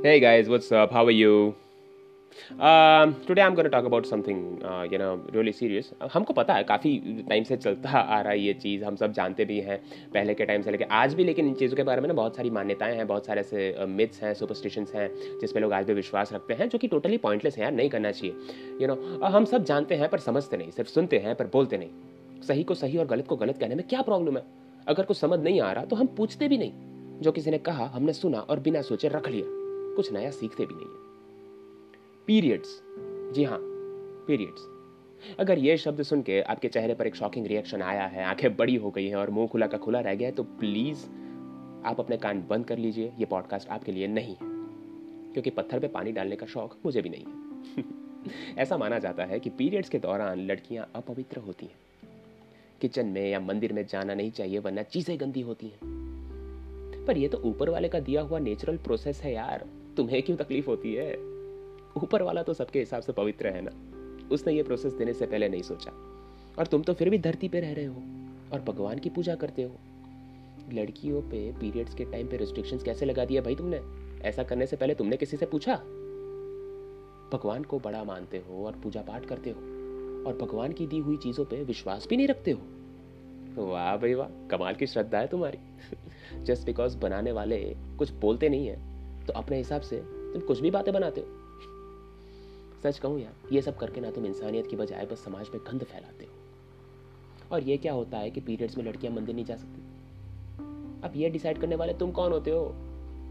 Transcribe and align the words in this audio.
Hey 0.00 0.20
guys, 0.20 0.48
what's 0.48 0.70
up? 0.70 0.92
How 0.92 1.04
are 1.06 1.10
you? 1.10 1.56
Um, 2.56 3.16
today 3.26 3.42
I'm 3.42 3.56
going 3.56 3.64
to 3.64 3.70
talk 3.70 3.84
about 3.84 4.06
something, 4.06 4.62
uh, 4.64 4.82
you 4.82 4.96
know, 4.96 5.20
really 5.32 5.52
serious. 5.52 5.86
हमको 6.12 6.32
पता 6.32 6.54
है 6.54 6.64
काफ़ी 6.64 7.24
time 7.28 7.44
से 7.44 7.56
चलता 7.56 7.90
आ 7.98 8.20
रहा 8.20 8.32
है 8.32 8.40
ये 8.40 8.52
चीज़ 8.54 8.84
हम 8.84 8.96
सब 8.96 9.12
जानते 9.12 9.44
भी 9.44 9.58
हैं 9.60 9.78
पहले 10.14 10.34
के 10.34 10.44
टाइम 10.46 10.62
से 10.62 10.70
लेके 10.70 10.84
आज 10.84 11.14
भी 11.14 11.24
लेकिन 11.24 11.48
इन 11.48 11.54
चीज़ों 11.54 11.76
के 11.76 11.82
बारे 11.82 12.00
में 12.00 12.08
ना 12.08 12.14
बहुत 12.14 12.36
सारी 12.36 12.50
मान्यताएँ 12.50 12.96
हैं 12.96 13.06
बहुत 13.06 13.26
सारे 13.26 13.40
ऐसे 13.40 13.86
मिथ्स 13.88 14.22
हैं 14.22 14.32
सुपरस्टिशंस 14.34 14.94
हैं 14.94 15.08
जिस 15.40 15.52
पे 15.52 15.60
लोग 15.60 15.72
आज 15.72 15.86
भी 15.86 15.94
विश्वास 15.94 16.32
रखते 16.32 16.54
हैं 16.54 16.68
जो 16.68 16.78
कि 16.78 16.88
टोटली 16.88 17.18
पॉइंटलेस 17.18 17.56
है 17.58 17.62
यार 17.64 17.72
नहीं 17.72 17.90
करना 17.90 18.12
चाहिए 18.12 18.34
यू 18.80 18.88
नो 18.88 18.94
know, 18.94 19.34
हम 19.34 19.44
सब 19.44 19.64
जानते 19.64 19.94
हैं 19.94 20.08
पर 20.08 20.18
समझते 20.20 20.56
नहीं 20.56 20.70
सिर्फ़ 20.70 20.90
सुनते 20.90 21.18
हैं 21.18 21.34
पर 21.34 21.50
बोलते 21.52 21.78
नहीं 21.78 22.42
सही 22.42 22.64
को 22.64 22.74
सही 22.74 22.98
और 22.98 23.06
गलत 23.06 23.26
को 23.26 23.36
गलत 23.36 23.58
कहने 23.58 23.74
में 23.74 23.86
क्या 23.88 24.02
प्रॉब्लम 24.02 24.36
है 24.36 24.44
अगर 24.88 25.04
कुछ 25.04 25.16
समझ 25.16 25.40
नहीं 25.40 25.60
आ 25.60 25.72
रहा 25.72 25.84
तो 25.84 25.96
हम 25.96 26.06
पूछते 26.16 26.48
भी 26.48 26.58
नहीं 26.58 27.20
जो 27.22 27.32
किसी 27.32 27.50
ने 27.50 27.58
कहा 27.58 27.86
हमने 27.94 28.12
सुना 28.12 28.40
और 28.40 28.60
बिना 28.60 28.82
सोचे 28.82 29.08
रख 29.08 29.28
लिया 29.28 29.57
कुछ 29.98 30.12
नया 30.12 30.30
सीखते 30.30 30.66
भी 30.66 30.74
नहीं 30.74 30.86
है। 30.86 30.96
पीरियड्स 32.26 32.80
जी 33.34 33.44
हाँ 33.44 33.58
पीरियड्स 34.26 35.36
अगर 35.38 35.58
ये 35.58 35.76
शब्द 35.76 36.02
सुन 36.02 36.22
के 36.22 36.40
आपके 36.42 36.68
चेहरे 36.68 36.94
पर 36.94 37.06
एक 37.06 37.16
शॉकिंग 37.16 37.46
रिएक्शन 37.46 37.82
आया 37.82 38.04
है, 38.06 38.24
आँखें 38.24 38.56
बड़ी 38.56 38.76
हो 38.76 38.90
गई 38.90 39.06
हैं 39.08 39.16
और 39.16 39.30
मुँह 39.30 39.48
खुला 39.48 39.66
का 39.66 39.78
खुला 39.78 40.00
रह 40.00 40.14
गया 40.14 40.28
है 40.28 40.34
तो 40.34 40.42
प्लीज़ 40.42 41.04
आप 41.84 41.96
अपने 41.98 42.16
कान 42.16 42.44
बंद 42.50 42.66
कर 42.66 42.78
लीजिए। 42.78 43.12
ये 43.18 43.24
पॉडकास्ट 43.24 43.68
आपके 43.68 43.92
लिए 43.92 44.06
नहीं 44.06 44.32
है, 44.32 44.48
क्योंकि 45.32 45.50
पत्थर 45.50 45.80
पे 45.80 45.88
पानी 45.88 46.12
डालने 46.12 46.36
का 46.36 46.46
शौक 46.46 46.76
मुझे 46.84 47.02
भी 47.02 47.08
नहीं 47.08 47.24
है। 47.24 48.56
ऐसा 48.58 48.76
माना 48.76 48.98
जाता 48.98 49.24
है 49.24 49.40
कि 49.40 49.50
पीरियड्स 49.50 49.88
के 49.88 49.98
दौरान 49.98 50.46
लड़कियाँ 50.46 50.90
अपवित्र 50.94 51.40
होती 51.40 51.66
हैं। 51.66 51.76
किचन 52.80 53.06
में 53.06 53.30
या 53.30 53.40
मंदिर 53.40 53.72
में 53.72 53.86
जाना 53.86 54.14
नहीं 54.14 54.30
चाहिए, 54.30 54.58
वरना 54.58 54.82
चीज़ें 54.82 55.20
गंदी 55.20 55.40
होती 55.40 55.66
हैं। 55.66 57.04
पर 57.06 57.18
ये 57.18 57.28
तो 57.28 57.38
ऊपर 57.38 57.70
वाले 57.70 57.88
का 57.88 58.00
दिया 58.00 58.22
हुआ 58.22 58.38
नेचुरल 58.38 58.76
प्रोसेस 58.76 59.20
है 59.20 59.32
यार। 59.34 59.66
तुम्हें 59.98 60.22
क्यों 60.22 60.36
तकलीफ़ 60.36 60.66
होती 60.66 60.94
है? 60.94 61.14
ऊपर 61.96 62.22
वाला 62.22 62.42
तो 62.42 62.54
सबके 62.54 62.78
हिसाब 62.78 63.02
से 63.02 63.12
पवित्र 63.12 63.46
है 63.46 63.60
ना? 63.64 63.70
उसने 64.34 64.52
ये 64.52 64.62
प्रोसेस 64.62 64.92
देने 64.92 65.14
से 65.14 65.26
पहले 65.26 65.48
नहीं 65.48 65.62
सोचा। 65.62 65.90
और 66.58 66.66
तुम 66.66 66.82
तो 66.82 66.94
फिर 66.94 67.10
भी 67.10 67.18
धरती 67.18 67.48
पे 67.48 67.60
रह 67.60 67.72
रहे 67.72 67.84
हो 67.84 68.02
और 68.52 68.60
भगवान 68.60 68.98
की 68.98 69.10
पूजा 69.10 69.34
करते 69.34 69.62
हो। 69.62 69.70
लड़कियों 70.72 71.22
पे 71.22 71.52
पीरियड्स 71.52 71.94
के 71.94 72.04
टाइम 72.04 72.28
पे 72.28 72.36
रिस्ट्रिक्शंस 72.36 72.82
कैसे 72.82 73.06
लगा 73.06 73.24
दिया 73.24 73.42
भाई 73.42 73.54
तुमने? 73.54 73.80
ऐसा 74.22 74.42
करने 74.42 74.66
से 74.66 74.76
पहले 74.76 74.94
तुमने 74.94 75.16
किसी 75.16 75.36
से 75.36 75.46
पूछा? 75.46 75.76
भगवान 77.32 77.62
को 77.62 77.78
बड़ा 77.78 78.04
मानते 78.04 78.38
हो 78.38 78.66
और 78.66 78.72
पूजा 78.72 79.02
पाठ 79.02 79.26
करते 79.26 79.50
हो 79.50 79.60
और 80.28 80.38
भगवान 80.42 80.72
की 80.72 80.86
दी 80.86 80.98
हुई 80.98 81.16
चीज़ों 81.16 81.44
पे 81.44 81.64
विश्वास 81.64 82.06
भी 82.10 82.16
नहीं 82.16 82.28
रखते 82.28 82.50
हो। 82.50 82.60
वाह 83.64 83.96
भाई 83.96 84.14
वाह, 84.14 84.48
कमाल 84.48 84.74
की 84.74 84.86
श्रद्धा 84.86 85.18
है 85.18 85.26
तुम्हारी। 85.26 85.58
जस्ट 86.44 86.66
बिकॉज़ 86.66 86.98
बनाने 86.98 87.32
वाले 87.32 87.76
कुछ 87.98 88.10
बोलते 88.10 88.48
नहीं 88.48 88.66
है। 88.66 88.87
तो 89.28 89.32
अपने 89.32 89.56
हिसाब 89.56 89.80
से 89.80 89.96
तुम 90.06 90.42
कुछ 90.42 90.60
भी 90.60 90.70
बातें 90.70 90.94
बनाते 90.94 91.20
हो। 91.20 91.26
सच 92.82 92.98
कहूँ 92.98 93.20
यार, 93.20 93.34
ये 93.52 93.62
सब 93.62 93.76
करके 93.76 94.00
ना 94.00 94.10
तुम 94.10 94.26
इंसानियत 94.26 94.66
की 94.66 94.76
बजाय 94.76 95.06
बस 95.06 95.24
समाज 95.24 95.48
में 95.48 95.60
गंद 95.64 95.84
फैलाते 95.84 96.24
हो। 96.24 96.32
और 97.52 97.62
ये 97.62 97.76
क्या 97.76 97.92
होता 97.92 98.18
है 98.18 98.30
कि 98.30 98.40
पीरियड्स 98.40 98.78
में 98.78 98.84
लड़कियाँ 98.84 99.14
मंदिर 99.14 99.34
नहीं 99.34 99.44
जा 99.44 99.56
सकती? 99.56 99.80
अब 101.04 101.12
ये 101.16 101.30
डिसाइड 101.30 101.60
करने 101.60 101.76
वाले 101.76 101.94
तुम 101.94 102.10
कौन 102.10 102.32
होते 102.32 102.50
हो? 102.50 102.72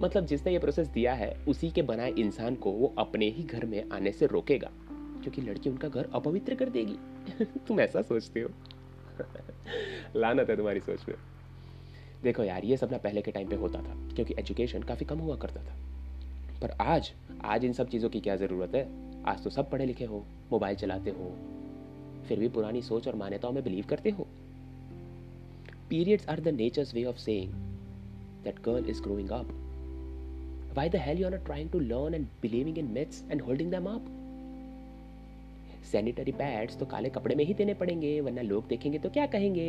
मतलब 0.02 0.26
जिसने 0.26 0.52
ये 0.54 0.60
प्रोसेस 0.60 0.88
दिया 0.88 1.14
है, 1.14 1.46
उसी 1.48 1.70
के 1.70 1.82
बनाए 1.82 2.12
इंसान 2.12 2.56
को 2.56 2.72
वो 2.72 2.96
अपने 2.98 3.30
ही 3.30 3.44
घर 3.44 3.66
में 3.66 3.90
आने 3.90 4.12
से 4.12 4.26
रोकेगा। 4.26 4.72
क्योंकि 5.24 5.42
लड़की 5.42 5.70
उनका 5.70 5.88
घर 5.88 6.10
अपवित्र 6.14 6.56
कर 6.56 6.70
देगी। 6.70 6.96
तुम 7.46 7.80
ऐसा 7.80 8.02
सोचते 8.02 8.42
हो। 8.42 8.50
लानत 10.20 10.50
है 10.50 10.58
तुम्हारी 10.58 10.80
सोच 10.80 11.06
में। 11.10 11.16
देखो 12.24 12.44
यार, 12.44 12.66
ये 12.66 12.78
सब 12.78 12.92
ना 12.92 12.98
पहले 12.98 13.22
के 13.22 13.32
टाइम 13.32 13.50
पे 13.50 13.56
होता 13.56 13.80
था, 13.80 13.96
क्योंकि 14.16 14.36
एजुकेशन 14.40 14.84
काफ़ी 14.84 15.06
कम 15.06 15.20
हुआ 15.20 15.36
करता 15.36 15.64
था। 15.64 15.76
पर 16.62 16.72
आज 16.82 17.12
आज 17.46 17.66
इन 17.66 17.74
सब 17.74 17.90
चीज़ों 17.90 18.10
की 18.10 18.20
क्या 18.20 18.36
ज़रूरत 18.36 18.76
है? 18.76 18.88
आज 19.26 19.44
तो 19.44 19.50
सब 19.50 19.70
पढ़े 19.70 19.86
लिखे 19.86 20.06
हो, 20.06 20.24
मोबाइल 20.52 20.76
चलाते 20.76 21.10
हो, 21.10 21.32
फिर 22.28 22.40
भी 22.40 22.50
पुरानी 22.50 22.82
सोच 22.82 23.08
और 23.08 23.16
मान्यताओं 23.16 23.54
में 23.54 23.64
बिलीव 23.64 23.86
करते 23.90 24.10
हो। 24.10 24.28
Periods 25.90 26.28
are 26.30 26.40
the 26.40 26.48
nature's 26.48 26.94
way 26.94 27.04
of 27.04 27.18
saying 27.18 27.54
that 28.44 28.60
girl 28.66 28.90
is 28.90 29.02
growing 29.02 29.30
up 29.30 29.56
the 30.78 31.00
hell 31.00 31.20
you 31.20 31.26
are 31.26 31.32
not 31.32 31.46
trying 31.46 31.70
to 31.70 31.80
learn 31.82 32.16
and 32.16 32.26
believing 32.42 32.76
in 32.78 32.90
myths 32.96 33.22
and 33.32 33.42
holding 33.42 33.70
them 33.70 33.88
up? 33.92 34.10
Sanitary 35.92 36.32
pads 36.32 36.78
तो 36.78 36.86
काले 36.86 37.10
कपड़े 37.10 37.36
में 37.36 37.44
ही 37.46 37.54
देने 37.54 37.74
पड़ेंगे, 37.74 38.20
वरना 38.22 38.42
लोग 38.42 38.68
देखेंगे 38.68 39.00
तो 39.00 39.10
क्या 39.10 39.26
कहेंगे? 39.26 39.68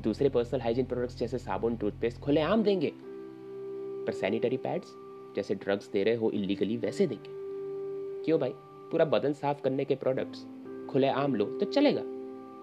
दूसरे 0.00 0.28
पर्सनल 0.28 0.60
हाइजीन 0.60 0.84
प्रोडक्ट्स 0.84 1.16
जैसे 1.16 1.38
साबुन 1.38 1.76
टूथपेस्ट 1.76 2.20
खुले 2.20 2.40
आम 2.40 2.62
देंगे। 2.62 2.92
पर 4.06 4.12
सैनिटरी 4.12 4.56
पैड्स 4.56 4.86
जैसे 5.36 5.54
ड्रग्स 5.54 5.90
दे 5.90 6.02
रहे 6.02 6.14
हो 6.14 6.30
इलीगली 6.30 6.76
वैसे 6.76 7.06
देंगे। 7.06 7.28
क्यों 8.24 8.40
भाई? 8.40 8.52
पूरा 8.56 9.04
बदन 9.04 9.32
साफ़ 9.32 9.62
करने 9.62 9.84
के 9.84 9.94
प्रोडक्ट्स 9.94 10.46
खुले 10.90 11.08
आम 11.08 11.34
लो 11.34 11.44
तो 11.44 11.66
चलेगा। 11.66 12.02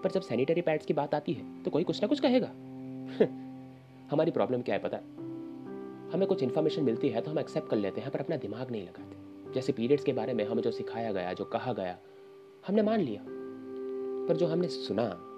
पर 0.02 0.10
जब 0.10 0.20
सैनिटरी 0.20 0.60
पैड्स 0.60 0.86
की 0.86 0.94
बात 0.94 1.14
आती 1.14 1.32
है 1.32 1.62
तो 1.62 1.70
कोई 1.70 1.84
कुछ 1.84 2.02
ना 2.02 2.08
कुछ 2.08 2.20
कहेगा। 2.20 2.48
हमारी 4.10 4.30
प्रॉब्लम 4.30 4.62
क्या 4.62 4.74
है 4.74 4.82
पता? 4.82 4.96
है 4.96 5.16
हमें 6.10 6.26
कुछ 6.28 6.42
इन्फॉर्मेशन 6.42 6.82
मिलती 6.82 7.08
है 7.08 7.20
तो 7.20 7.30
हम 7.30 7.38
एक्सेप्ट 7.38 7.68
कर 7.68 7.76
लेते 7.76 8.00
हैं, 8.00 8.10
पर 8.10 8.20
अपना 8.20 8.36
दिमाग 8.36 8.70
नहीं 8.70 8.82
लगाते। 8.82 9.16
जैसे 9.52 9.72
पीरियड्स 9.72 10.04
के 10.04 10.12
बारे 10.12 10.34
में 10.34 10.44
हमें 10.44 10.62
जो 10.62 10.70
सिखाया 10.70 11.12
गया, 11.12 11.32
जो 11.32 11.44
कहा 11.44 11.72
गया, 11.72 11.98
हमने 12.66 12.82
मान 12.82 13.00
लिया। 13.00 13.22
पर 14.28 14.36
जो 14.36 14.46
हमने 14.46 14.68
सुना 14.68 15.32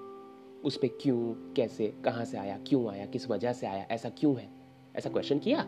उस 0.64 0.76
पर 0.76 0.88
क्यों, 1.00 1.52
कैसे, 1.54 1.94
कहाँ 2.04 2.24
से 2.24 2.38
आया, 2.38 2.58
क्यों 2.66 2.90
आया, 2.90 3.06
किस 3.06 3.30
वजह 3.30 3.52
से 3.52 3.66
आया, 3.66 3.86
ऐसा 3.90 4.08
क्यों 4.08 4.36
है? 4.38 4.48
ऐसा 4.96 5.10
क्वेश्चन 5.10 5.38
किया? 5.38 5.58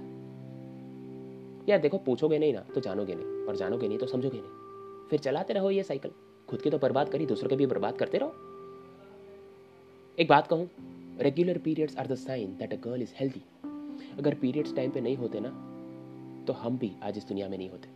यार 1.69 1.79
देखो, 1.79 1.99
पूछोगे 1.99 2.39
नहीं 2.39 2.53
ना 2.53 2.61
तो 2.61 2.81
जानोगे 2.81 3.15
नहीं, 3.15 3.47
और 3.47 3.57
जानोगे 3.57 3.89
नहीं 3.89 3.99
तो 3.99 4.07
समझोगे 4.07 4.39
नहीं। 4.39 5.09
फिर 5.11 5.21
चलाते 5.21 5.55
रहो 5.55 5.71
ये 5.71 5.83
साइकिल 5.83 6.11
खुद 6.49 6.63
की 6.63 6.71
तो 6.71 6.79
बर्बाद 6.79 7.09
करी, 7.09 7.27
दूसरों 7.27 7.49
के 7.51 7.57
भी 7.57 7.67
बर्बाद 7.67 7.97
करते 7.97 8.19
रहो। 8.19 8.35
एक 10.19 10.29
बात 10.29 10.47
कहूँ 10.47 10.69
regular 11.21 11.59
periods 11.59 11.97
are 11.97 12.07
the 12.07 12.15
sign 12.15 12.57
that 12.57 12.73
a 12.73 12.77
girl 12.77 13.03
is 13.03 13.13
healthy 13.17 13.43
अगर 14.19 14.35
पीरियड्स 14.35 14.75
टाइम 14.77 14.91
पे 14.91 15.01
नहीं 15.01 15.17
होते 15.17 15.41
ना 15.41 15.51
तो 16.47 16.53
हम 16.53 16.79
भी 16.79 16.93
आज 17.03 17.19
इस 17.19 17.29
दुनिया 17.29 17.49
में 17.49 17.59
नहीं 17.59 17.71
होते। 17.71 17.89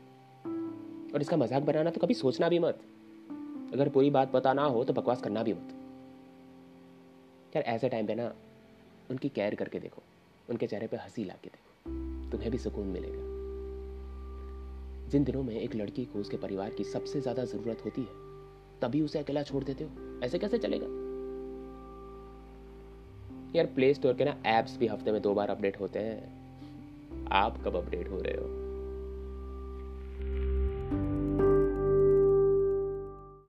और 1.15 1.21
इसका 1.21 1.37
मज़ाक 1.37 1.62
बनाना 1.62 1.91
तो 1.91 2.00
कभी 2.00 2.15
सोचना 2.15 2.49
भी 2.49 2.59
मत। 2.59 2.78
अगर 3.72 3.88
पूरी 3.88 4.10
बात 4.10 4.33
पता 4.33 4.53
ना 4.53 4.65
हो 4.65 4.84
तो 4.84 4.93
बकवास 4.93 5.22
करना 5.22 5.43
भी 5.43 5.53
मत। 5.53 5.75
यार 7.56 7.65
ऐसे 7.65 7.88
टाइम 7.88 8.06
पे 8.06 8.15
ना, 8.15 8.34
उनकी 9.10 9.28
केयर 9.28 9.54
करके 9.54 9.78
देखो, 9.78 10.03
उनके 10.50 10.66
चेहरे 10.66 10.87
पे 10.87 10.97
हँसी 10.97 11.25
ला 11.25 11.34
के 11.34 11.48
देखो, 11.48 12.31
तुम्हें 12.31 12.50
भी 12.50 12.59
सुकून 12.59 12.87
मिलेगा। 12.87 13.34
जिन 15.09 15.25
दिनों 15.25 15.42
में 15.42 15.60
एक 15.60 15.75
लड़की 15.75 16.04
को 16.04 16.19
उसके 16.19 16.37
परिवार 16.37 16.70
की 16.70 16.84
सबसे 16.84 17.20
ज़्यादा 17.20 17.44
ज़रूरत 17.44 17.84
होती 17.84 18.00
है, 18.00 18.25
तभी 18.81 19.03
उसे 19.03 19.19
अकेला 19.19 19.42
छोड़ 19.42 19.65
देते 19.65 19.84
हो। 19.84 20.20
ऐसे 20.25 20.38
कैसे 20.38 20.59
चलेगा? 20.59 20.87
यार 23.56 23.66
प्ले 23.66 23.94
स्टोर 23.94 24.15
के 24.15 24.25
ना 24.25 24.42
ऐप्स 24.47 24.76
भी 24.76 24.86
हफ़्ते 24.86 25.12
में 25.12 25.22
दो 25.22 25.34
बार 25.34 25.48
अपडेट 25.48 25.81
होते 25.81 25.98
हैं। 25.98 26.44
आप 27.32 27.62
कब 27.65 27.76
अपडेट 27.76 28.10
हो 28.10 28.19
रहे 28.19 28.34
हो? 28.34 28.65